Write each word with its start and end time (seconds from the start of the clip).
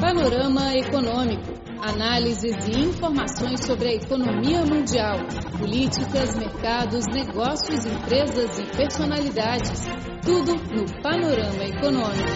Panorama 0.00 0.74
Econômico. 0.74 1.52
Análises 1.78 2.56
e 2.68 2.88
informações 2.88 3.66
sobre 3.66 3.88
a 3.88 3.94
economia 3.94 4.64
mundial, 4.64 5.18
políticas, 5.58 6.38
mercados, 6.38 7.04
negócios, 7.06 7.84
empresas 7.84 8.58
e 8.58 8.76
personalidades. 8.76 9.84
Tudo 10.24 10.54
no 10.74 11.02
Panorama 11.02 11.64
Econômico. 11.64 12.30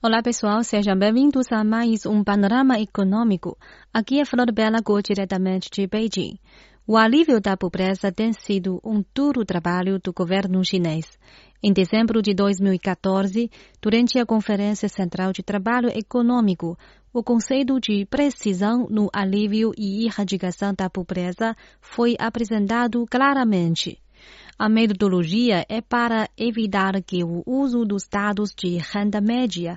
Olá 0.00 0.22
pessoal, 0.22 0.62
sejam 0.62 0.96
bem-vindos 0.96 1.50
a 1.50 1.64
mais 1.64 2.06
um 2.06 2.22
Panorama 2.22 2.78
Econômico. 2.78 3.58
Aqui 3.92 4.20
é 4.20 4.24
Flor 4.24 4.52
Belago, 4.52 5.02
diretamente 5.02 5.68
de 5.68 5.88
Beijing. 5.88 6.38
O 6.86 6.96
alívio 6.96 7.40
da 7.40 7.56
pobreza 7.56 8.10
tem 8.10 8.32
sido 8.32 8.80
um 8.84 9.04
duro 9.14 9.44
trabalho 9.44 10.00
do 10.02 10.12
governo 10.12 10.64
chinês. 10.64 11.18
Em 11.62 11.74
dezembro 11.74 12.22
de 12.22 12.32
2014, 12.32 13.50
durante 13.82 14.18
a 14.18 14.24
Conferência 14.24 14.88
Central 14.88 15.30
de 15.30 15.42
Trabalho 15.42 15.90
Econômico, 15.90 16.74
o 17.12 17.22
conceito 17.22 17.78
de 17.78 18.06
precisão 18.06 18.86
no 18.88 19.10
alívio 19.12 19.70
e 19.76 20.06
erradicação 20.06 20.72
da 20.72 20.88
pobreza 20.88 21.54
foi 21.78 22.16
apresentado 22.18 23.04
claramente. 23.10 23.98
A 24.58 24.70
metodologia 24.70 25.66
é 25.68 25.82
para 25.82 26.30
evitar 26.34 26.94
que 27.02 27.22
o 27.22 27.42
uso 27.44 27.84
dos 27.84 28.08
dados 28.08 28.54
de 28.56 28.78
renda 28.78 29.20
média 29.20 29.76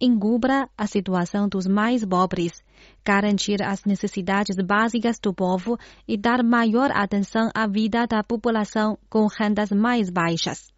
encubra 0.00 0.68
a 0.78 0.86
situação 0.86 1.48
dos 1.48 1.66
mais 1.66 2.04
pobres, 2.04 2.62
garantir 3.04 3.60
as 3.60 3.84
necessidades 3.84 4.54
básicas 4.64 5.18
do 5.18 5.34
povo 5.34 5.76
e 6.06 6.16
dar 6.16 6.44
maior 6.44 6.92
atenção 6.92 7.50
à 7.52 7.66
vida 7.66 8.06
da 8.06 8.22
população 8.22 8.96
com 9.10 9.26
rendas 9.26 9.72
mais 9.72 10.08
baixas. 10.08 10.73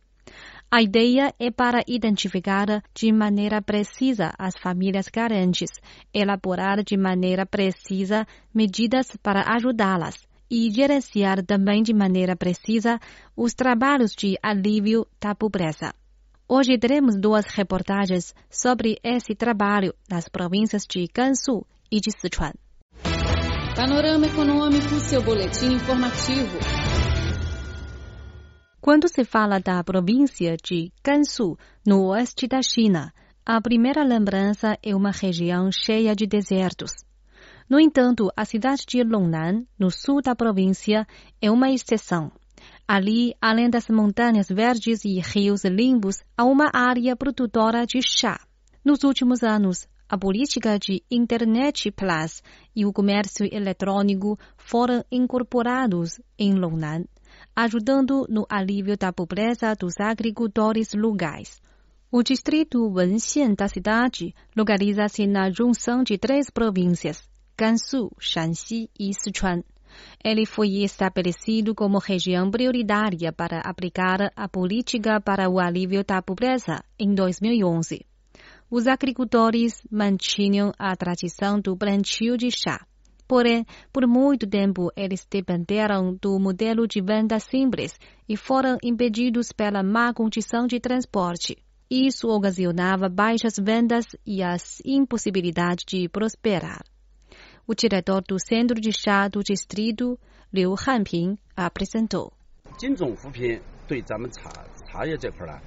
A 0.71 0.83
ideia 0.83 1.33
é 1.39 1.51
para 1.51 1.85
identificar 1.87 2.83
de 2.93 3.13
maneira 3.13 3.63
precisa 3.63 4.33
as 4.37 4.55
famílias 4.59 5.09
carentes, 5.09 5.71
elaborar 6.13 6.83
de 6.83 6.97
maneira 6.97 7.47
precisa 7.47 8.27
medidas 8.53 9.17
para 9.23 9.55
ajudá-las 9.55 10.27
e 10.51 10.71
gerenciar 10.71 11.45
também 11.45 11.83
de 11.83 11.95
maneira 11.95 12.37
precisa 12.37 12.99
os 13.37 13.55
trabalhos 13.55 14.13
de 14.13 14.37
alívio 14.43 15.07
da 15.21 15.35
pobreza. 15.35 15.95
Hoje 16.49 16.79
teremos 16.79 17.17
duas 17.17 17.47
reportagens 17.47 18.35
sobre 18.51 18.99
esse 19.03 19.35
trabalho 19.35 19.95
nas 20.11 20.29
províncias 20.29 20.85
de 20.89 21.09
Gansu 21.13 21.65
e 21.91 22.01
de 22.01 22.11
Sichuan. 22.11 22.53
Panorama 23.75 24.27
Econômico, 24.27 24.99
seu 25.01 25.23
boletim 25.23 25.75
informativo. 25.75 26.59
Quando 28.81 29.09
se 29.09 29.25
fala 29.25 29.59
da 29.59 29.83
província 29.83 30.57
de 30.57 30.93
Gansu, 31.03 31.59
no 31.85 32.09
oeste 32.09 32.47
da 32.47 32.61
China, 32.63 33.13
a 33.45 33.61
primeira 33.61 34.05
lembrança 34.05 34.79
é 34.83 34.95
uma 34.95 35.11
região 35.11 35.71
cheia 35.73 36.15
de 36.15 36.27
desertos. 36.27 36.93
No 37.69 37.81
entanto, 37.81 38.31
a 38.37 38.45
cidade 38.45 38.85
de 38.87 39.03
Longnan, 39.03 39.65
no 39.79 39.91
sul 39.91 40.21
da 40.23 40.37
província, 40.37 41.07
é 41.43 41.51
uma 41.51 41.71
exceção. 41.71 42.31
Ali, 42.87 43.35
além 43.41 43.69
das 43.69 43.89
montanhas 43.89 44.47
verdes 44.49 45.05
e 45.05 45.19
rios 45.21 45.65
limpos, 45.65 46.23
há 46.37 46.45
uma 46.45 46.71
área 46.73 47.17
produtora 47.17 47.85
de 47.85 48.01
chá. 48.01 48.39
Nos 48.85 49.03
últimos 49.03 49.43
anos, 49.43 49.89
a 50.09 50.17
política 50.17 50.79
de 50.79 51.03
Internet 51.11 51.91
Plus 51.91 52.41
e 52.75 52.87
o 52.87 52.93
comércio 52.93 53.49
eletrônico 53.51 54.39
foram 54.57 55.05
incorporados 55.11 56.21
em 56.39 56.53
Longnan 56.55 57.05
ajudando 57.57 58.27
no 58.29 58.45
alívio 58.51 58.99
da 58.99 59.11
pobreza 59.11 59.75
dos 59.75 59.95
agricultores 59.99 60.93
locais. 60.93 61.59
O 62.13 62.23
distrito 62.23 62.87
Wenxian 62.93 63.55
da 63.55 63.67
cidade 63.67 64.35
localiza-se 64.55 65.27
na 65.27 65.51
junção 65.51 66.03
de 66.03 66.19
três 66.19 66.51
províncias, 66.51 67.27
Gansu, 67.59 68.11
Shanxi 68.21 68.91
e 69.01 69.15
Sichuan. 69.15 69.63
Ele 70.23 70.45
foi 70.45 70.85
estabelecido 70.85 71.75
como 71.75 71.99
região 71.99 72.51
prioritária 72.51 73.33
para 73.33 73.61
aplicar 73.61 74.31
a 74.37 74.47
política 74.47 75.19
para 75.19 75.49
o 75.49 75.59
alívio 75.59 76.05
da 76.05 76.21
pobreza 76.21 76.85
em 76.99 77.15
2011. 77.15 78.05
Os 78.71 78.87
agricultores 78.87 79.81
mantinham 79.91 80.73
a 80.79 80.95
tradição 80.95 81.59
do 81.59 81.75
plantio 81.75 82.37
de 82.37 82.51
chá. 82.51 82.87
Porém, 83.27 83.65
por 83.93 84.07
muito 84.07 84.47
tempo 84.47 84.91
eles 84.97 85.27
dependeram 85.29 86.17
do 86.21 86.39
modelo 86.39 86.87
de 86.87 87.01
venda 87.01 87.39
simples 87.41 87.99
e 88.29 88.37
foram 88.37 88.79
impedidos 88.83 89.53
pela 89.53 89.83
má 89.83 90.15
condição 90.15 90.67
de 90.67 90.79
transporte. 90.79 91.57
Isso 91.91 92.29
ocasionava 92.29 93.09
baixas 93.09 93.55
vendas 93.61 94.07
e 94.25 94.43
a 94.43 94.57
impossibilidade 94.85 95.85
de 95.87 96.09
prosperar. 96.09 96.85
O 97.67 97.75
diretor 97.75 98.23
do 98.23 98.39
Centro 98.39 98.81
de 98.81 98.93
Chá 98.93 99.29
do 99.29 99.43
Distrito, 99.43 100.19
Liu 100.53 100.75
Hanping, 100.75 101.37
apresentou. 101.57 102.33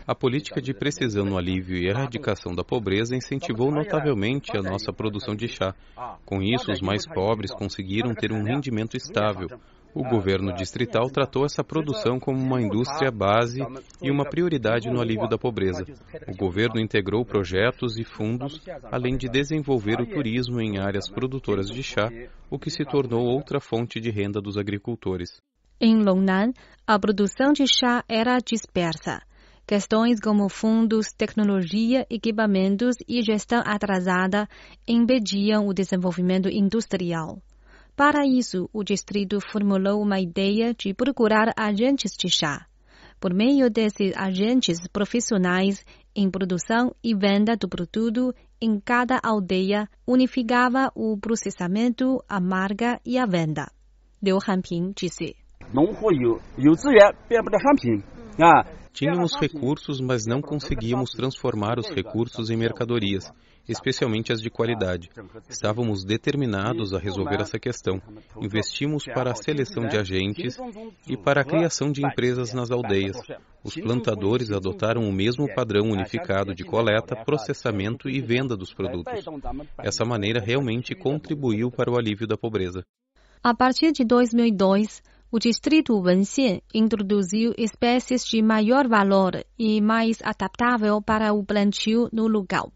A 0.07 0.15
política 0.15 0.61
de 0.61 0.73
precisão 0.73 1.23
no 1.23 1.37
alívio 1.37 1.77
e 1.77 1.87
erradicação 1.87 2.53
da 2.53 2.63
pobreza 2.63 3.15
incentivou 3.15 3.71
notavelmente 3.71 4.57
a 4.57 4.61
nossa 4.61 4.91
produção 4.91 5.35
de 5.35 5.47
chá. 5.47 5.73
Com 6.25 6.41
isso, 6.41 6.71
os 6.71 6.81
mais 6.81 7.07
pobres 7.07 7.53
conseguiram 7.53 8.13
ter 8.13 8.31
um 8.31 8.43
rendimento 8.43 8.97
estável. 8.97 9.47
O 9.93 10.03
governo 10.03 10.53
distrital 10.53 11.09
tratou 11.09 11.45
essa 11.45 11.63
produção 11.63 12.19
como 12.19 12.37
uma 12.37 12.61
indústria 12.61 13.11
base 13.11 13.59
e 14.01 14.11
uma 14.11 14.23
prioridade 14.23 14.89
no 14.89 15.01
alívio 15.01 15.27
da 15.27 15.37
pobreza. 15.37 15.83
O 16.27 16.35
governo 16.35 16.79
integrou 16.79 17.25
projetos 17.25 17.97
e 17.97 18.03
fundos, 18.03 18.61
além 18.91 19.17
de 19.17 19.27
desenvolver 19.27 19.99
o 19.99 20.05
turismo 20.05 20.61
em 20.61 20.77
áreas 20.77 21.09
produtoras 21.09 21.69
de 21.69 21.81
chá, 21.81 22.09
o 22.49 22.59
que 22.59 22.69
se 22.69 22.83
tornou 22.85 23.25
outra 23.25 23.59
fonte 23.59 23.99
de 23.99 24.11
renda 24.11 24.39
dos 24.39 24.57
agricultores. 24.57 25.41
Em 25.81 26.03
Longnan, 26.03 26.51
a 26.85 26.99
produção 26.99 27.53
de 27.53 27.65
chá 27.65 28.03
era 28.05 28.37
dispersa. 28.39 29.21
Questões 29.65 30.19
como 30.19 30.49
fundos, 30.49 31.13
tecnologia, 31.13 32.05
equipamentos 32.09 32.97
e 33.07 33.21
gestão 33.21 33.63
atrasada 33.65 34.45
impediam 34.85 35.69
o 35.69 35.73
desenvolvimento 35.73 36.49
industrial. 36.49 37.41
Para 37.95 38.25
isso, 38.27 38.69
o 38.73 38.83
distrito 38.83 39.39
formulou 39.39 40.01
uma 40.01 40.19
ideia 40.19 40.73
de 40.73 40.93
procurar 40.93 41.53
agentes 41.57 42.11
de 42.11 42.29
chá. 42.29 42.65
Por 43.17 43.33
meio 43.33 43.69
desses 43.69 44.11
agentes 44.17 44.85
profissionais 44.91 45.85
em 46.13 46.29
produção 46.29 46.93
e 47.01 47.15
venda 47.15 47.55
do 47.55 47.69
produto 47.69 48.35
em 48.59 48.81
cada 48.81 49.17
aldeia, 49.23 49.87
unificava 50.05 50.91
o 50.93 51.17
processamento, 51.17 52.21
a 52.27 52.41
marca 52.41 52.99
e 53.05 53.17
a 53.17 53.25
venda. 53.25 53.71
Liu 54.21 54.39
Hanping 54.45 54.91
disse. 54.93 55.37
Tínhamos 58.91 59.35
recursos, 59.39 60.01
mas 60.01 60.25
não 60.25 60.41
conseguíamos 60.41 61.11
transformar 61.11 61.77
os 61.77 61.89
recursos 61.89 62.49
em 62.49 62.57
mercadorias, 62.57 63.31
especialmente 63.67 64.33
as 64.33 64.41
de 64.41 64.49
qualidade. 64.49 65.09
Estávamos 65.47 66.03
determinados 66.03 66.93
a 66.93 66.99
resolver 66.99 67.39
essa 67.39 67.59
questão. 67.59 68.01
Investimos 68.41 69.05
para 69.05 69.31
a 69.31 69.35
seleção 69.35 69.87
de 69.87 69.95
agentes 69.95 70.57
e 71.07 71.15
para 71.15 71.41
a 71.41 71.45
criação 71.45 71.91
de 71.91 72.03
empresas 72.05 72.51
nas 72.51 72.71
aldeias. 72.71 73.17
Os 73.63 73.75
plantadores 73.75 74.51
adotaram 74.51 75.07
o 75.07 75.13
mesmo 75.13 75.47
padrão 75.53 75.91
unificado 75.91 76.55
de 76.55 76.63
coleta, 76.63 77.15
processamento 77.15 78.09
e 78.09 78.19
venda 78.19 78.57
dos 78.57 78.73
produtos. 78.73 79.23
Essa 79.77 80.03
maneira 80.03 80.41
realmente 80.41 80.95
contribuiu 80.95 81.69
para 81.69 81.91
o 81.91 81.97
alívio 81.97 82.27
da 82.27 82.35
pobreza. 82.35 82.83
A 83.41 83.53
partir 83.55 83.93
de 83.93 84.03
2002, 84.03 85.01
o 85.31 85.37
distrito 85.37 85.99
Wenxian 85.99 86.59
introduziu 86.73 87.53
espécies 87.55 88.25
de 88.25 88.41
maior 88.41 88.87
valor 88.87 89.45
e 89.57 89.79
mais 89.79 90.17
adaptável 90.23 90.99
para 91.01 91.33
o 91.33 91.43
plantio 91.43 92.09
no 92.11 92.27
local. 92.27 92.73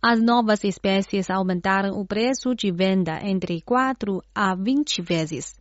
As 0.00 0.20
novas 0.20 0.62
espécies 0.64 1.30
aumentaram 1.30 1.98
o 1.98 2.06
preço 2.06 2.54
de 2.54 2.70
venda 2.70 3.18
entre 3.22 3.62
4 3.62 4.22
a 4.34 4.54
20 4.54 5.00
vezes. 5.00 5.54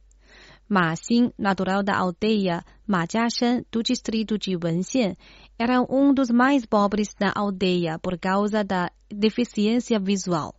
Ma 0.70 0.94
Xin, 0.98 1.32
natural 1.38 1.82
da 1.82 1.98
aldeia 1.98 2.62
Majiashan, 2.86 3.64
do 3.72 3.82
distrito 3.82 4.38
de 4.38 4.58
Wenxian, 4.62 5.16
era 5.58 5.82
um 5.82 6.14
dos 6.14 6.30
mais 6.30 6.66
pobres 6.66 7.16
da 7.18 7.32
aldeia 7.34 7.98
por 8.00 8.20
causa 8.20 8.66
da 8.66 8.92
deficiência 9.10 9.98
visual. 9.98 10.57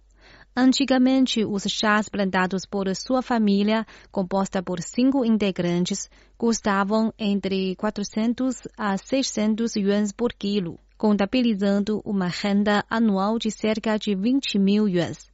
Antigamente, 0.60 1.44
os 1.44 1.62
chás 1.68 2.08
plantados 2.08 2.66
por 2.66 2.92
sua 2.96 3.22
família, 3.22 3.86
composta 4.10 4.60
por 4.60 4.82
cinco 4.82 5.24
integrantes, 5.24 6.10
custavam 6.36 7.14
entre 7.16 7.76
400 7.76 8.66
a 8.76 8.96
600 8.98 9.76
yuans 9.76 10.10
por 10.10 10.32
quilo, 10.32 10.76
contabilizando 10.96 12.02
uma 12.04 12.26
renda 12.26 12.84
anual 12.90 13.38
de 13.38 13.52
cerca 13.52 13.96
de 13.96 14.16
20 14.16 14.58
mil 14.58 14.88
yuans. 14.88 15.30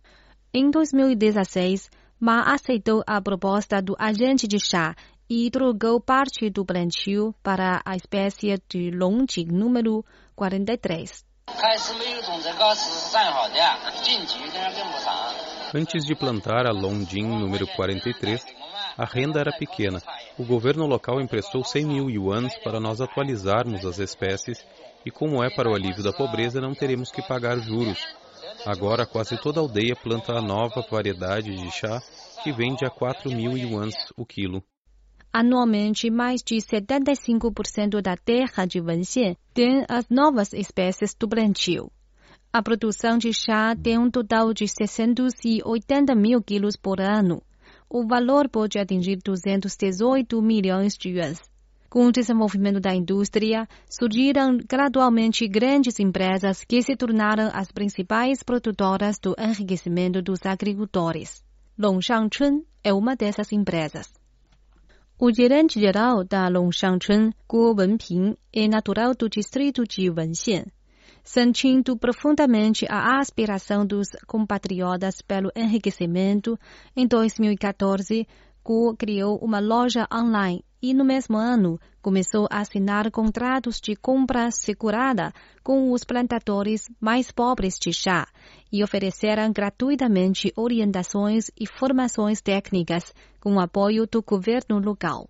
Em 0.53 0.71
2016, 0.71 1.89
Ma 2.21 2.43
aceitou 2.53 3.03
a 3.07 3.19
proposta 3.19 3.81
do 3.81 3.97
agente 3.99 4.47
de 4.47 4.59
chá 4.61 4.95
e 5.27 5.51
trocou 5.51 6.03
parte 6.03 6.51
do 6.51 6.67
plantio 6.67 7.35
para 7.43 7.81
a 7.83 7.97
espécie 7.97 8.59
de 8.69 8.91
Longjing 8.91 9.47
número 9.47 10.05
43. 10.37 11.34
Antes 15.75 16.05
de 16.05 16.15
plantar 16.15 16.67
a 16.67 16.73
Longjing 16.73 17.27
número 17.27 17.67
43, 17.67 18.45
a 18.99 19.05
renda 19.05 19.41
era 19.41 19.51
pequena. 19.51 20.03
O 20.39 20.45
governo 20.45 20.87
local 20.87 21.21
emprestou 21.21 21.65
100 21.65 21.87
mil 21.87 22.11
yuans 22.11 22.57
para 22.59 22.79
nós 22.79 23.01
atualizarmos 23.01 23.85
as 23.85 23.99
espécies 23.99 24.65
e, 25.07 25.11
como 25.11 25.43
é 25.43 25.49
para 25.49 25.71
o 25.71 25.75
alívio 25.75 26.03
da 26.03 26.13
pobreza, 26.13 26.61
não 26.61 26.75
teremos 26.75 27.11
que 27.11 27.27
pagar 27.27 27.59
juros. 27.59 27.99
Agora, 28.67 29.07
quase 29.07 29.37
toda 29.39 29.59
a 29.59 29.63
aldeia 29.63 29.97
planta 29.97 30.33
a 30.33 30.43
nova 30.43 30.85
variedade 30.91 31.55
de 31.55 31.71
chá 31.71 32.03
que 32.43 32.53
vende 32.53 32.85
a 32.85 32.91
4 32.91 33.31
mil 33.31 33.57
yuans 33.57 33.95
o 34.17 34.27
quilo. 34.27 34.63
Anualmente, 35.37 36.09
mais 36.11 36.45
de 36.45 36.59
75% 36.59 38.01
da 38.01 38.17
terra 38.17 38.65
de 38.67 38.81
Wenxian 38.81 39.35
tem 39.53 39.85
as 39.89 40.09
novas 40.09 40.53
espécies 40.53 41.13
do 41.13 41.29
plantio. 41.29 41.91
A 42.53 42.63
produção 42.63 43.19
de 43.19 43.33
chá 43.33 43.75
tem 43.75 43.99
um 43.99 44.09
total 44.09 44.55
de 44.55 44.69
680 44.69 46.15
mil 46.15 46.41
quilos 46.41 46.77
por 46.77 47.01
ano. 47.01 47.43
O 47.91 48.07
valor 48.07 48.49
pode 48.49 48.79
atingir 48.79 49.19
218 49.25 50.41
milhões 50.41 50.97
de 50.97 51.09
yuans. 51.09 51.41
Com 51.91 52.07
o 52.07 52.13
desenvolvimento 52.13 52.79
da 52.79 52.95
indústria, 52.95 53.67
surgiram 53.91 54.57
gradualmente 54.59 55.49
grandes 55.49 55.99
empresas 55.99 56.63
que 56.63 56.81
se 56.81 56.95
tornaram 56.95 57.51
as 57.53 57.73
principais 57.73 58.41
produtoras 58.45 59.19
do 59.19 59.35
enriquecimento 59.37 60.23
dos 60.23 60.47
agricultores. 60.47 61.43
Longshangchun 61.77 62.63
é 62.85 62.93
uma 62.93 63.17
dessas 63.17 63.51
empresas. 63.51 64.24
O 65.25 65.33
gerente-geral 65.33 66.23
da 66.23 66.49
Longshangchun, 66.49 67.33
Guo 67.49 67.75
Wenping, 67.75 68.37
é 68.53 68.69
natural 68.69 69.15
do 69.15 69.27
distrito 69.27 69.83
de 69.85 70.11
Wenxian 70.11 70.67
sentindo 71.23 71.97
profundamente 71.97 72.85
a 72.91 73.19
aspiração 73.19 73.87
dos 73.87 74.09
compatriotas 74.27 75.23
pelo 75.23 75.51
enriquecimento, 75.57 76.59
em 76.95 77.07
2014, 77.07 78.29
Gu 78.63 78.95
criou 78.99 79.39
uma 79.39 79.61
loja 79.61 80.07
online 80.13 80.63
e, 80.85 80.93
no 80.93 81.03
mesmo 81.03 81.39
ano, 81.39 81.81
começou 82.03 82.47
a 82.51 82.61
assinar 82.61 83.11
contratos 83.11 83.81
de 83.81 83.97
compra 83.97 84.51
segurada 84.51 85.33
com 85.63 85.91
os 85.91 86.05
plantadores 86.05 86.83
mais 87.01 87.33
pobres 87.33 87.79
de 87.81 87.91
chá 87.91 88.29
e 88.71 88.85
ofereceram 88.85 89.51
gratuitamente 89.51 90.53
orientações 90.55 91.51
e 91.59 91.67
formações 91.67 92.43
técnicas 92.43 93.15
com 93.41 93.59
apoio 93.59 94.07
do 94.07 94.23
governo 94.23 94.79
local. 94.79 95.27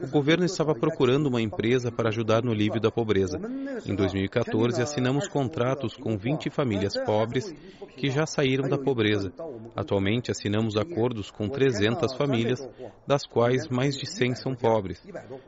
O 0.00 0.10
governo 0.10 0.44
estava 0.44 0.74
procurando 0.74 1.28
uma 1.28 1.40
empresa 1.40 1.92
para 1.92 2.08
ajudar 2.08 2.42
no 2.42 2.50
alívio 2.50 2.80
da 2.80 2.90
pobreza. 2.90 3.38
Em 3.86 3.94
2014, 3.94 4.82
assinamos 4.82 5.28
contratos 5.28 5.96
com 5.96 6.18
20 6.18 6.50
famílias 6.50 6.96
pobres 7.04 7.54
que 7.96 8.10
já 8.10 8.26
saíram 8.26 8.68
da 8.68 8.76
pobreza. 8.76 9.32
Atualmente, 9.76 10.30
assinamos 10.30 10.76
acordos 10.76 11.30
com 11.30 11.48
300 11.48 12.14
famílias, 12.14 12.68
das 13.06 13.24
quais 13.24 13.68
mais 13.68 13.96
de 13.96 14.06
100 14.06 14.34
são 14.34 14.54
pobres. 14.54 15.00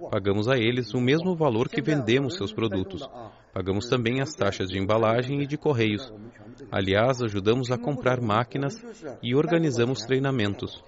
Pagamos 0.09 0.49
a 0.49 0.57
eles 0.57 0.95
o 0.95 1.01
mesmo 1.01 1.35
valor 1.35 1.69
que 1.69 1.83
vendemos 1.83 2.37
seus 2.37 2.53
produtos. 2.53 3.09
Pagamos 3.53 3.89
também 3.89 4.21
as 4.21 4.33
taxas 4.35 4.69
de 4.69 4.79
embalagem 4.79 5.43
e 5.43 5.47
de 5.49 5.59
correios. 5.59 6.13
Aliás, 6.71 7.21
ajudamos 7.21 7.73
a 7.73 7.77
comprar 7.77 8.21
máquinas 8.21 8.81
e 9.21 9.35
organizamos 9.35 10.03
treinamentos 10.03 10.81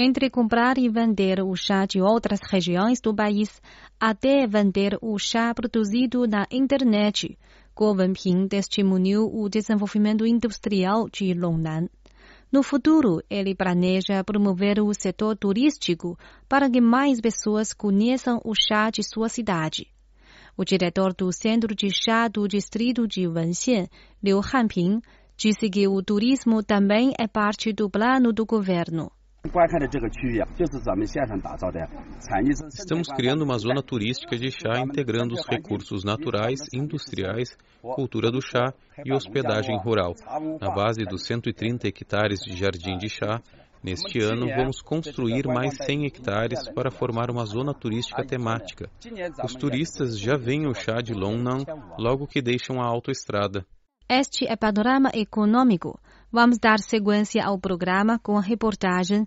entre 0.00 0.30
comprar 0.30 0.78
e 0.78 0.88
vender 0.88 1.40
o 1.42 1.54
chá 1.54 1.84
de 1.84 2.00
outras 2.00 2.40
regiões 2.50 3.00
do 3.00 3.14
país 3.14 3.60
até 3.98 4.46
vender 4.46 4.98
o 5.02 5.18
chá 5.18 5.54
produzido 5.54 6.26
na 6.26 6.46
internet. 6.50 7.38
Guo 7.76 7.94
Wenping 7.94 8.48
testemunhou 8.48 9.30
o 9.30 9.48
desenvolvimento 9.48 10.26
industrial 10.26 11.08
de 11.10 11.34
Longnan. 11.34 11.88
No 12.50 12.62
futuro, 12.62 13.22
ele 13.28 13.54
planeja 13.54 14.24
promover 14.24 14.80
o 14.80 14.92
setor 14.92 15.36
turístico 15.36 16.18
para 16.48 16.68
que 16.68 16.80
mais 16.80 17.20
pessoas 17.20 17.72
conheçam 17.72 18.40
o 18.44 18.54
chá 18.54 18.90
de 18.90 19.02
sua 19.02 19.28
cidade. 19.28 19.86
O 20.56 20.64
diretor 20.64 21.14
do 21.14 21.30
Centro 21.32 21.74
de 21.74 21.88
Chá 21.90 22.26
do 22.26 22.48
Distrito 22.48 23.06
de 23.06 23.28
Wenxian, 23.28 23.86
Liu 24.22 24.40
Hanping, 24.40 25.00
disse 25.36 25.70
que 25.70 25.86
o 25.86 26.02
turismo 26.02 26.62
também 26.62 27.12
é 27.18 27.28
parte 27.28 27.72
do 27.72 27.88
plano 27.88 28.32
do 28.32 28.44
governo. 28.44 29.12
Estamos 32.74 33.08
criando 33.08 33.42
uma 33.42 33.58
zona 33.58 33.82
turística 33.82 34.36
de 34.36 34.50
chá 34.50 34.78
integrando 34.80 35.34
os 35.34 35.46
recursos 35.46 36.04
naturais, 36.04 36.60
industriais, 36.74 37.56
cultura 37.80 38.30
do 38.30 38.42
chá 38.42 38.74
e 39.02 39.10
hospedagem 39.10 39.78
rural. 39.78 40.14
Na 40.60 40.70
base 40.70 41.04
dos 41.04 41.24
130 41.24 41.88
hectares 41.88 42.40
de 42.40 42.54
jardim 42.54 42.98
de 42.98 43.08
chá, 43.08 43.40
Neste 43.82 44.22
ano, 44.22 44.46
vamos 44.54 44.82
construir 44.82 45.46
mais 45.46 45.74
100 45.86 46.04
hectares 46.04 46.68
para 46.74 46.90
formar 46.90 47.30
uma 47.30 47.46
zona 47.46 47.72
turística 47.72 48.22
temática. 48.22 48.90
Os 49.42 49.54
turistas 49.54 50.18
já 50.18 50.36
veem 50.36 50.66
o 50.66 50.74
chá 50.74 51.00
de 51.00 51.14
Longnan 51.14 51.64
logo 51.98 52.26
que 52.26 52.42
deixam 52.42 52.78
a 52.78 52.84
autoestrada. 52.84 53.64
Este 54.06 54.44
é 54.46 54.54
Panorama 54.54 55.10
Econômico. 55.14 55.98
Vamos 56.32 56.58
dar 56.58 56.78
sequência 56.78 57.44
ao 57.44 57.58
programa 57.58 58.16
com 58.20 58.38
a 58.38 58.40
reportagem 58.40 59.26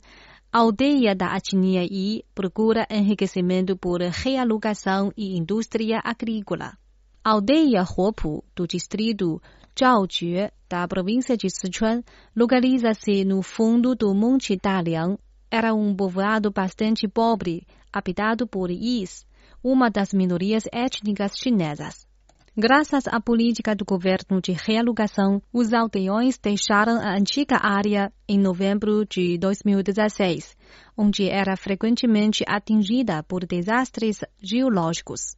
Aldeia 0.50 1.14
da 1.14 1.36
Etnia 1.36 1.84
I 1.84 2.24
procura 2.34 2.88
enriquecimento 2.90 3.76
por 3.76 4.00
realocação 4.00 5.12
e 5.18 5.36
indústria 5.38 6.00
agrícola. 6.02 6.78
Aldeia 7.22 7.84
Huopu, 7.84 8.42
do 8.56 8.66
distrito 8.66 9.42
Zhaojue, 9.78 10.50
da 10.70 10.88
província 10.88 11.36
de 11.36 11.50
Sichuan, 11.50 12.04
localiza-se 12.34 13.26
no 13.26 13.42
fundo 13.42 13.96
do 13.96 14.14
Monte 14.14 14.56
Daliang. 14.56 15.18
Era 15.52 15.74
um 15.74 15.94
povoado 15.94 16.52
bastante 16.52 17.06
pobre, 17.06 17.68
habitado 17.92 18.48
por 18.48 18.72
Yis, 18.72 19.26
uma 19.62 19.90
das 19.90 20.14
minorias 20.14 20.64
étnicas 20.72 21.34
chinesas. 21.36 22.08
Graças 22.56 23.08
à 23.08 23.20
política 23.20 23.76
do 23.76 23.84
governo 23.84 24.40
de 24.40 24.52
realocação, 24.52 25.42
os 25.52 25.74
aldeões 25.74 26.38
deixaram 26.38 27.00
a 27.00 27.18
antiga 27.18 27.58
área 27.60 28.14
em 28.30 28.38
novembro 28.38 29.04
de 29.08 29.40
2016, 29.40 30.56
onde 30.96 31.28
era 31.28 31.58
frequentemente 31.58 32.44
atingida 32.48 33.24
por 33.24 33.44
desastres 33.44 34.20
geológicos. 34.40 35.36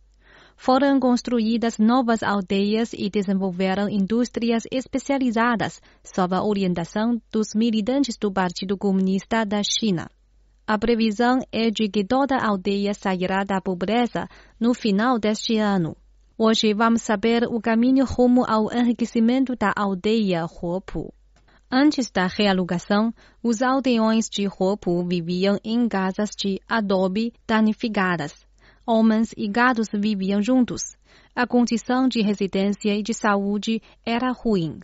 Foram 0.57 1.00
construídas 1.00 1.77
novas 1.77 2.21
aldeias 2.21 2.91
e 2.91 3.09
desenvolveram 3.09 3.88
indústrias 3.88 4.63
especializadas 4.69 5.79
sob 6.03 6.36
a 6.36 6.43
orientação 6.43 7.22
dos 7.31 7.55
militantes 7.55 8.17
do 8.17 8.29
Partido 8.29 8.77
Comunista 8.77 9.45
da 9.45 9.62
China. 9.63 10.10
A 10.67 10.77
previsão 10.77 11.39
é 11.50 11.69
de 11.72 11.88
que 11.88 12.03
toda 12.03 12.36
a 12.36 12.50
aldeia 12.50 12.93
sairá 12.93 13.45
da 13.45 13.62
pobreza 13.62 14.27
no 14.60 14.74
final 14.74 15.17
deste 15.17 15.57
ano. 15.57 15.95
Hoje 16.38 16.74
vamos 16.74 17.01
saber 17.01 17.46
o 17.46 17.62
caminho 17.62 18.04
rumo 18.04 18.44
ao 18.46 18.70
enriquecimento 18.70 19.56
da 19.56 19.72
aldeia 19.74 20.44
Huopu. 20.44 21.13
Antes 21.72 22.12
da 22.12 22.27
realocação, 22.27 23.13
os 23.42 23.62
aldeões 23.62 24.30
de 24.30 24.46
Huopu 24.46 25.01
viviam 25.08 25.58
em 25.63 25.88
casas 25.88 26.32
de 26.38 26.60
adobe 26.68 27.32
danificadas. 27.48 28.46
Homens 28.86 29.34
e 29.38 29.48
gados 29.48 29.88
viviam 29.94 30.42
juntos. 30.42 30.98
A 31.34 31.48
condição 31.48 32.06
de 32.06 32.22
residência 32.22 32.94
e 32.94 33.01
de 33.01 33.13
saúde 33.13 33.82
era 34.06 34.30
ruim. 34.34 34.82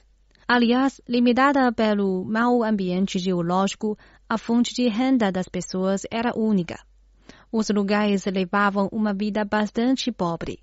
Aliás, 0.47 1.01
limitada 1.05 1.69
pelo 1.73 2.23
mau 2.23 2.63
ambiente 2.63 3.19
geológico, 3.19 3.97
a 4.29 4.37
fonte 4.37 4.73
de 4.73 4.87
renda 4.87 5.29
das 5.29 5.49
pessoas 5.49 6.03
era 6.09 6.31
única. 6.33 6.79
Os 7.51 7.69
lugares 7.69 8.25
levavam 8.25 8.87
uma 8.89 9.13
vida 9.13 9.43
bastante 9.43 10.13
pobre. 10.13 10.57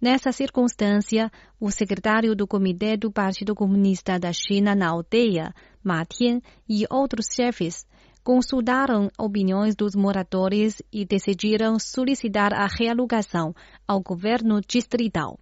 Nessa 0.00 0.30
circunstância, 0.30 1.28
o 1.58 1.72
secretário 1.72 2.36
do 2.36 2.46
Comitê 2.46 2.96
do 2.96 3.10
Partido 3.10 3.52
Comunista 3.52 4.16
da 4.16 4.32
China 4.32 4.72
na 4.74 4.90
aldeia, 4.90 5.52
Ma 5.82 6.04
Tian, 6.04 6.40
e 6.68 6.84
outros 6.88 7.26
chefes 7.34 7.84
consultaram 8.22 9.08
opiniões 9.18 9.74
dos 9.74 9.96
moradores 9.96 10.80
e 10.92 11.04
decidiram 11.04 11.78
solicitar 11.80 12.52
a 12.52 12.66
realocação 12.66 13.52
ao 13.88 14.00
governo 14.00 14.60
distrital. 14.60 15.36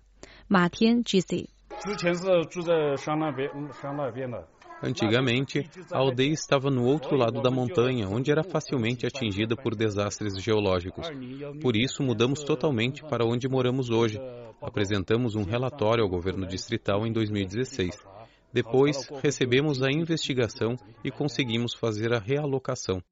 Ma 0.49 0.71
Tian 0.71 1.03
disse. 1.03 1.51
Antigamente, 4.83 5.69
a 5.91 5.99
aldeia 5.99 6.33
estava 6.33 6.71
no 6.71 6.85
outro 6.85 7.17
lado 7.17 7.41
da 7.41 7.51
montanha, 7.51 8.09
onde 8.09 8.31
era 8.31 8.43
facilmente 8.43 9.07
atingida 9.07 9.57
por 9.57 9.75
desastres 9.75 10.35
geológicos. 10.43 11.09
Por 11.61 11.77
isso, 11.77 12.03
mudamos 12.03 12.43
totalmente 12.43 13.03
para 13.03 13.25
onde 13.25 13.49
moramos 13.49 13.91
hoje. 13.91 14.21
Apresentamos 14.61 15.35
um 15.35 15.45
relatório 15.45 16.05
ao 16.05 16.11
governo 16.11 16.47
distrital 16.47 17.07
em 17.07 17.13
2016. 17.13 17.97
Depois, 18.53 19.09
recebemos 19.23 19.83
a 19.83 19.91
investigação 19.91 20.77
e 21.05 21.11
conseguimos 21.11 21.75
fazer 21.75 22.13
a 22.13 22.19
realocação. 22.19 23.03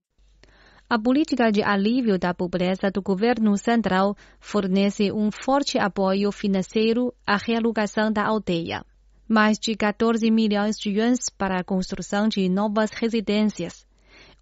A 0.88 0.99
política 0.99 1.50
de 1.50 1.62
alívio 1.62 2.18
da 2.18 2.35
pobreza 2.35 2.90
do 2.90 3.00
governo 3.00 3.56
central 3.56 4.14
fornece 4.38 5.11
um 5.11 5.30
forte 5.30 5.78
apoio 5.78 6.30
financeiro 6.30 7.12
à 7.26 7.37
realocação 7.37 8.12
da 8.12 8.23
aldeia. 8.25 8.85
Mais 9.28 9.59
de 9.59 9.75
14 9.75 10.31
milhões 10.31 10.76
de 10.76 10.90
yuans 10.90 11.31
para 11.31 11.59
a 11.59 11.64
construção 11.64 12.28
de 12.28 12.47
novas 12.49 12.90
residências, 12.90 13.87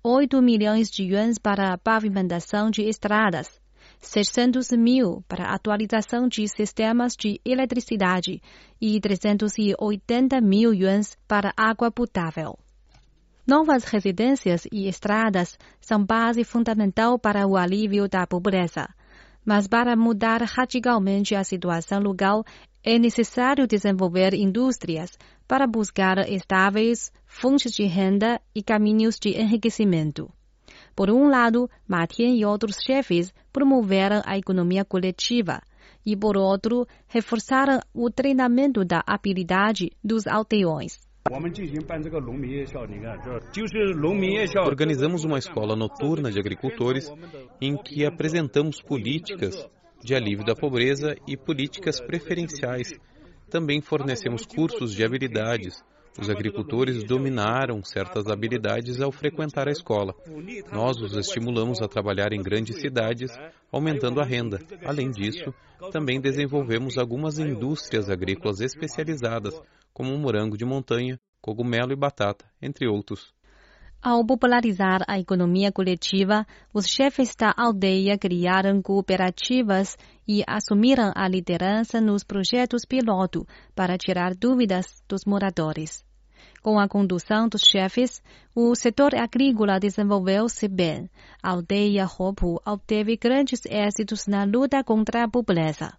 8 0.03 0.43
milhões 0.43 0.91
de 0.91 1.05
yuans 1.05 1.39
para 1.39 1.73
a 1.73 1.79
pavimentação 1.79 2.69
de 2.69 2.83
estradas, 2.83 3.61
600 4.01 4.73
mil 4.73 5.23
para 5.29 5.45
a 5.45 5.55
atualização 5.55 6.27
de 6.27 6.49
sistemas 6.49 7.15
de 7.17 7.41
eletricidade 7.45 8.43
e 8.81 9.01
380 9.01 10.41
mil 10.41 10.75
yuans 10.75 11.17
para 11.29 11.53
água 11.57 11.89
potável. 11.89 12.59
Novas 13.47 13.85
residências 13.85 14.67
e 14.73 14.89
estradas 14.89 15.57
são 15.81 16.05
base 16.05 16.43
fundamental 16.43 17.19
para 17.19 17.47
o 17.47 17.57
alívio 17.57 18.09
da 18.09 18.27
pobreza. 18.27 18.89
Mas 19.45 19.67
para 19.67 19.97
mudar 19.97 20.43
radicalmente 20.43 21.35
a 21.35 21.43
situação 21.43 22.01
local, 22.01 22.45
é 22.85 22.99
necessário 22.99 23.67
desenvolver 23.67 24.35
indústrias 24.35 25.17
para 25.47 25.67
buscar 25.67 26.19
estáveis 26.29 27.13
fontes 27.27 27.73
de 27.73 27.85
renda 27.85 28.41
e 28.55 28.63
caminhos 28.63 29.19
de 29.21 29.31
enriquecimento. 29.31 30.29
Por 30.95 31.11
um 31.11 31.29
lado, 31.29 31.71
Ma 31.87 32.07
Tian 32.07 32.35
e 32.35 32.45
outros 32.45 32.77
chefes 32.85 33.33
promoveram 33.53 34.21
a 34.27 34.37
economia 34.37 34.85
coletiva 34.85 35.61
e, 36.05 36.17
por 36.17 36.37
outro, 36.37 36.87
reforçaram 37.07 37.81
o 37.95 38.11
treinamento 38.11 38.85
da 38.85 39.03
habilidade 39.07 39.91
dos 40.03 40.27
aldeões. 40.27 40.99
Organizamos 44.67 45.25
uma 45.25 45.39
escola 45.39 45.77
noturna 45.77 46.31
de 46.33 46.41
agricultores 46.41 47.11
em 47.61 47.77
que 47.77 48.05
apresentamos 48.05 48.83
políticas 48.83 49.55
de 50.03 50.15
alívio 50.15 50.45
da 50.45 50.55
pobreza 50.55 51.15
e 51.27 51.37
políticas 51.37 52.01
preferenciais. 52.01 52.99
Também 53.49 53.81
fornecemos 53.81 54.45
cursos 54.45 54.95
de 54.95 55.05
habilidades. 55.05 55.83
Os 56.19 56.29
agricultores 56.29 57.03
dominaram 57.05 57.83
certas 57.83 58.27
habilidades 58.27 59.01
ao 59.01 59.11
frequentar 59.11 59.69
a 59.69 59.73
escola. 59.73 60.15
Nós 60.71 60.99
os 61.01 61.17
estimulamos 61.17 61.81
a 61.81 61.89
trabalhar 61.89 62.33
em 62.33 62.43
grandes 62.43 62.81
cidades, 62.81 63.31
aumentando 63.71 64.21
a 64.21 64.25
renda. 64.25 64.59
Além 64.85 65.11
disso, 65.11 65.55
também 65.91 66.21
desenvolvemos 66.21 66.99
algumas 66.99 67.39
indústrias 67.39 68.11
agrícolas 68.11 68.61
especializadas, 68.61 69.59
como 69.93 70.17
morango 70.19 70.57
de 70.57 70.65
montanha, 70.65 71.19
cogumelo 71.41 71.93
e 71.93 71.97
batata, 71.97 72.45
entre 72.61 72.87
outros. 72.87 73.33
Ao 74.05 74.27
popularizar 74.27 75.05
a 75.07 75.17
economia 75.17 75.71
coletiva, 75.71 76.45
os 76.75 76.89
chefes 76.89 77.37
da 77.37 77.55
aldeia 77.57 78.19
criaram 78.19 78.83
cooperativas 78.83 79.97
e 80.27 80.43
assumiram 80.45 81.13
a 81.15 81.29
liderança 81.29 82.01
nos 82.01 82.25
projetos 82.25 82.85
piloto 82.85 83.47
para 83.77 83.97
tirar 83.97 84.35
dúvidas 84.35 85.01
dos 85.09 85.25
moradores. 85.25 86.05
Com 86.61 86.81
a 86.81 86.89
condução 86.89 87.49
dos 87.49 87.63
chefes, 87.63 88.21
o 88.57 88.75
setor 88.75 89.15
agrícola 89.15 89.79
desenvolveu-se 89.79 90.67
bem. 90.67 91.09
A 91.41 91.51
aldeia 91.51 92.05
Hopu 92.05 92.61
obteve 92.67 93.17
grandes 93.17 93.65
êxitos 93.67 94.27
na 94.27 94.43
luta 94.43 94.83
contra 94.83 95.23
a 95.23 95.29
pobreza. 95.31 95.93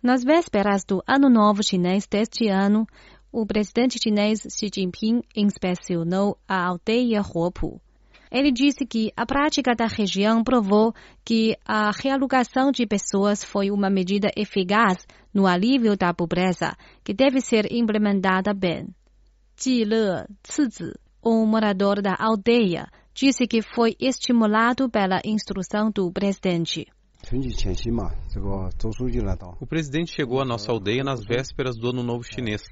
Nas 0.00 0.22
vésperas 0.22 0.84
do 0.84 1.02
Ano 1.08 1.28
Novo 1.28 1.60
Chinês 1.60 2.06
deste 2.06 2.48
ano, 2.48 2.86
o 3.32 3.46
presidente 3.46 3.98
chinês 3.98 4.40
Xi 4.50 4.68
Jinping 4.72 5.22
inspecionou 5.34 6.36
a 6.46 6.66
aldeia 6.66 7.22
Huopu. 7.22 7.80
Ele 8.30 8.52
disse 8.52 8.86
que 8.86 9.10
a 9.16 9.26
prática 9.26 9.74
da 9.74 9.86
região 9.86 10.44
provou 10.44 10.94
que 11.24 11.56
a 11.66 11.90
realocação 11.90 12.70
de 12.70 12.86
pessoas 12.86 13.42
foi 13.42 13.70
uma 13.70 13.90
medida 13.90 14.30
eficaz 14.36 15.06
no 15.32 15.46
alívio 15.46 15.96
da 15.96 16.14
pobreza, 16.14 16.76
que 17.02 17.12
deve 17.12 17.40
ser 17.40 17.72
implementada 17.72 18.54
bem. 18.54 18.88
Ji 19.58 19.84
Le 19.84 20.26
Cizi, 20.44 20.92
um 21.24 21.46
morador 21.46 22.00
da 22.00 22.16
aldeia, 22.18 22.86
disse 23.14 23.46
que 23.46 23.60
foi 23.62 23.94
estimulado 24.00 24.88
pela 24.90 25.20
instrução 25.24 25.90
do 25.90 26.10
presidente. 26.10 26.86
O 29.60 29.66
presidente 29.66 30.12
chegou 30.12 30.40
à 30.40 30.44
nossa 30.44 30.70
aldeia 30.70 31.02
nas 31.02 31.24
vésperas 31.24 31.76
do 31.76 31.88
Ano 31.88 32.02
Novo 32.02 32.24
Chinês. 32.24 32.62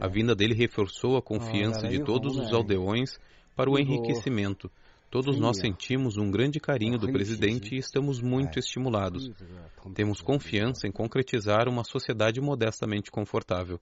A 0.00 0.08
vinda 0.08 0.34
dele 0.34 0.54
reforçou 0.54 1.16
a 1.16 1.22
confiança 1.22 1.86
de 1.88 2.02
todos 2.02 2.36
os 2.36 2.52
aldeões 2.52 3.18
para 3.54 3.70
o 3.70 3.78
enriquecimento. 3.78 4.70
Todos 5.10 5.38
nós 5.38 5.58
sentimos 5.58 6.16
um 6.16 6.30
grande 6.30 6.58
carinho 6.60 6.98
do 6.98 7.10
presidente 7.10 7.74
e 7.74 7.78
estamos 7.78 8.20
muito 8.20 8.58
estimulados. 8.58 9.30
Temos 9.94 10.20
confiança 10.20 10.86
em 10.86 10.92
concretizar 10.92 11.68
uma 11.68 11.84
sociedade 11.84 12.40
modestamente 12.40 13.10
confortável. 13.10 13.80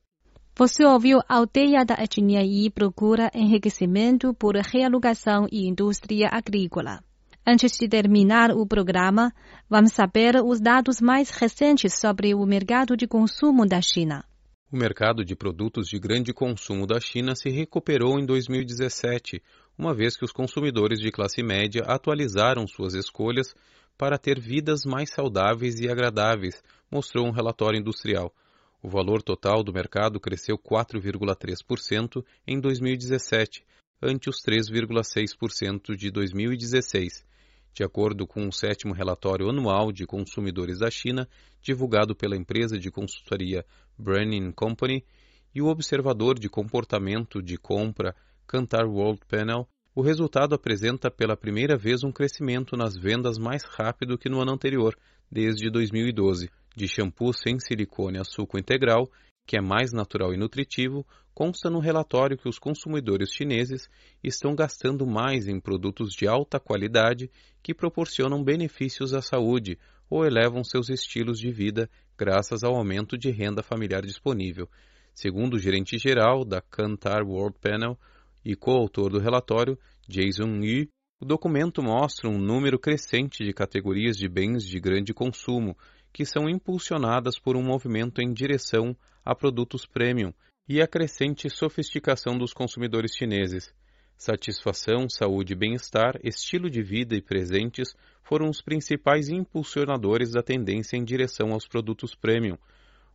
Você 0.57 0.85
ouviu 0.85 1.19
a 1.29 1.37
aldeia 1.37 1.85
da 1.85 1.95
etnia 1.95 2.43
I 2.45 2.71
procura 2.71 3.31
enriquecimento 3.35 4.33
por 4.35 4.55
realocação 4.55 5.49
e 5.51 5.67
indústria 5.67 6.29
agrícola. 6.31 7.03
Antes 7.47 7.77
de 7.77 7.87
terminar 7.87 8.53
o 8.53 8.67
programa, 8.67 9.31
vamos 9.69 9.93
saber 9.93 10.37
os 10.37 10.63
dados 10.63 10.99
mais 10.99 11.29
recentes 11.29 12.01
sobre 12.01 12.35
o 12.35 12.47
mercado 12.47 12.97
de 12.97 13.07
consumo 13.07 13.67
da 13.67 13.83
China. 13.83 14.25
O 14.73 14.77
mercado 14.79 15.23
de 15.23 15.37
produtos 15.37 15.87
de 15.89 15.99
grande 15.99 16.33
consumo 16.33 16.87
da 16.87 16.99
China 16.99 17.37
se 17.37 17.51
recuperou 17.51 18.19
em 18.19 18.25
2017, 18.25 19.43
uma 19.77 19.93
vez 19.93 20.17
que 20.17 20.25
os 20.25 20.33
consumidores 20.33 20.99
de 20.99 21.11
classe 21.11 21.43
média 21.43 21.83
atualizaram 21.87 22.67
suas 22.67 22.95
escolhas 22.95 23.55
para 23.99 24.17
ter 24.17 24.41
vidas 24.41 24.87
mais 24.87 25.11
saudáveis 25.11 25.79
e 25.81 25.87
agradáveis, 25.87 26.63
mostrou 26.91 27.27
um 27.27 27.31
relatório 27.31 27.79
industrial. 27.79 28.35
O 28.83 28.89
valor 28.89 29.21
total 29.23 29.63
do 29.63 29.71
mercado 29.71 30.19
cresceu 30.19 30.57
4,3% 30.57 32.25
em 32.47 32.59
2017, 32.59 33.63
ante 34.03 34.31
os 34.31 34.39
3,6% 34.43 35.95
de 35.95 36.11
2016 36.11 37.34
de 37.75 37.83
acordo 37.83 38.27
com 38.27 38.47
o 38.47 38.53
sétimo 38.53 38.95
relatório 38.95 39.51
anual 39.51 39.91
de 39.91 40.07
consumidores 40.07 40.79
da 40.79 40.91
China, 40.91 41.29
divulgado 41.61 42.15
pela 42.15 42.37
empresa 42.37 42.79
de 42.79 42.91
consultoria 42.91 43.67
Brennan 43.99 44.53
Company 44.53 45.05
e 45.53 45.61
o 45.61 45.67
observador 45.67 46.39
de 46.39 46.49
comportamento 46.49 47.43
de 47.43 47.57
compra 47.57 48.15
Kantar 48.47 48.87
World 48.87 49.21
Panel, 49.29 49.67
o 49.95 50.03
resultado 50.03 50.55
apresenta 50.55 51.11
pela 51.11 51.37
primeira 51.37 51.77
vez 51.77 52.03
um 52.05 52.13
crescimento 52.13 52.77
nas 52.77 52.97
vendas 52.97 53.39
mais 53.39 53.65
rápido 53.65 54.19
que 54.19 54.29
no 54.29 54.41
ano 54.41 54.53
anterior, 54.53 54.97
desde 55.31 55.71
2012. 55.71 56.51
De 56.77 56.89
shampoo 56.89 57.33
sem 57.33 57.61
silicone 57.61 58.19
a 58.19 58.25
suco 58.25 58.59
integral, 58.59 59.09
que 59.47 59.57
é 59.57 59.61
mais 59.61 59.93
natural 59.93 60.33
e 60.33 60.37
nutritivo, 60.37 61.07
consta 61.35 61.69
no 61.69 61.81
relatório 61.81 62.39
que 62.39 62.49
os 62.49 62.59
consumidores 62.59 63.31
chineses 63.31 63.89
estão 64.23 64.55
gastando 64.55 65.05
mais 65.05 65.49
em 65.49 65.59
produtos 65.59 66.15
de 66.15 66.29
alta 66.29 66.61
qualidade 66.61 67.29
que 67.63 67.75
proporcionam 67.75 68.43
benefícios 68.43 69.13
à 69.13 69.21
saúde 69.21 69.77
ou 70.09 70.25
elevam 70.25 70.63
seus 70.63 70.89
estilos 70.89 71.39
de 71.41 71.51
vida 71.51 71.91
graças 72.17 72.63
ao 72.63 72.77
aumento 72.77 73.19
de 73.19 73.31
renda 73.31 73.63
familiar 73.63 74.03
disponível. 74.03 74.69
Segundo 75.13 75.55
o 75.55 75.59
gerente 75.59 75.99
geral 75.99 76.45
da 76.45 76.61
Kantar 76.61 77.23
World 77.25 77.59
Panel 77.61 77.99
e 78.45 78.55
coautor 78.55 79.11
do 79.11 79.19
relatório, 79.19 79.77
Jason 80.09 80.63
Yu, 80.63 80.89
o 81.21 81.25
documento 81.25 81.83
mostra 81.83 82.29
um 82.29 82.39
número 82.39 82.79
crescente 82.79 83.45
de 83.45 83.53
categorias 83.53 84.17
de 84.17 84.29
bens 84.29 84.65
de 84.65 84.79
grande 84.79 85.13
consumo 85.13 85.77
que 86.13 86.25
são 86.25 86.49
impulsionadas 86.49 87.39
por 87.39 87.57
um 87.57 87.63
movimento 87.63 88.21
em 88.21 88.33
direção 88.33 88.97
a 89.25 89.35
produtos 89.35 89.85
premium 89.85 90.33
e 90.67 90.81
a 90.81 90.87
crescente 90.87 91.51
sofisticação 91.51 92.39
dos 92.39 92.55
consumidores 92.55 93.15
chineses. 93.15 93.71
Satisfação, 94.17 95.11
saúde 95.11 95.55
bem-estar, 95.55 96.19
estilo 96.25 96.71
de 96.71 96.83
vida 96.83 97.15
e 97.15 97.21
presentes 97.21 97.95
foram 98.23 98.49
os 98.49 98.63
principais 98.63 99.29
impulsionadores 99.29 100.33
da 100.33 100.43
tendência 100.43 100.97
em 100.97 101.05
direção 101.05 101.53
aos 101.53 101.69
produtos 101.69 102.15
premium. 102.15 102.57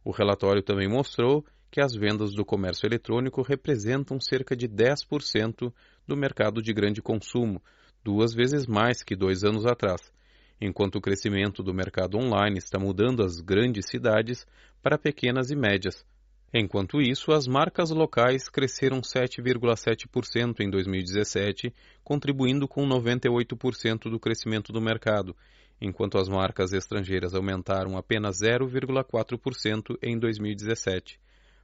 O 0.04 0.12
relatório 0.12 0.62
também 0.62 0.88
mostrou 0.88 1.44
que 1.72 1.82
as 1.82 1.96
vendas 1.96 2.36
do 2.36 2.46
comércio 2.46 2.86
eletrônico 2.86 3.42
representam 3.42 4.20
cerca 4.20 4.56
de 4.56 4.68
10% 4.68 5.74
do 6.08 6.16
mercado 6.16 6.62
de 6.62 6.72
grande 6.72 7.02
consumo, 7.02 7.60
duas 8.04 8.32
vezes 8.32 8.68
mais 8.68 9.02
que 9.02 9.16
dois 9.16 9.44
anos 9.44 9.66
atrás, 9.66 10.02
enquanto 10.62 10.98
o 10.98 11.02
crescimento 11.02 11.64
do 11.64 11.74
mercado 11.74 12.16
online 12.16 12.60
está 12.60 12.78
mudando 12.78 13.24
as 13.24 13.42
grandes 13.42 13.88
cidades 13.88 14.46
para 14.84 15.00
pequenas 15.00 15.50
e 15.50 15.56
médias, 15.56 16.06
Enquanto 16.54 17.00
isso, 17.00 17.32
as 17.32 17.48
marcas 17.48 17.92
locais 17.92 18.50
cresceram 18.50 19.02
7,7% 19.02 20.62
em 20.62 20.70
2017, 20.70 21.72
contribuindo 22.04 22.68
com 22.68 22.88
98% 22.88 24.10
do 24.10 24.20
crescimento 24.20 24.74
do 24.74 24.82
mercado, 24.82 25.36
enquanto 25.80 26.18
as 26.18 26.28
marcas 26.28 26.74
estrangeiras 26.74 27.36
aumentaram 27.36 27.96
apenas 27.96 28.40
0,4% 28.42 29.96
em 30.02 30.18
2017. 30.18 31.20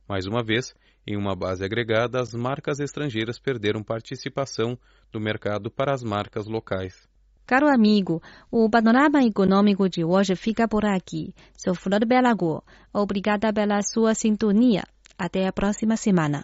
Mais 0.08 0.28
uma 0.28 0.44
vez, 0.44 0.76
em 1.08 1.18
uma 1.18 1.36
base 1.36 1.66
agregada, 1.66 2.22
as 2.22 2.34
marcas 2.36 2.80
estrangeiras 2.80 3.40
perderam 3.40 3.84
participação 3.84 4.78
do 5.12 5.20
mercado 5.20 5.72
para 5.72 5.94
as 5.94 6.04
marcas 6.04 6.46
locais. 6.46 7.08
Caro 7.46 7.68
amigo, 7.68 8.22
o 8.50 8.68
panorama 8.70 9.24
econômico 9.24 9.88
de 9.88 10.04
hoje 10.04 10.36
fica 10.36 10.68
por 10.68 10.84
aqui. 10.84 11.34
Sou 11.56 11.76
Flor 11.76 12.04
Belagor. 12.06 12.64
Obrigada 12.92 13.54
pela 13.54 13.82
sua 13.84 14.16
sintonia. 14.16 14.84
Até 15.18 15.48
a 15.48 15.54
próxima 15.54 15.96
semana. 15.96 16.44